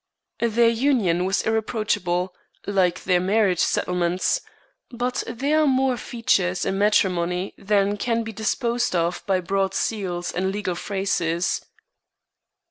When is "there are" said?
5.27-5.67